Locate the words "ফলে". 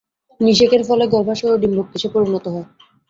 0.89-1.03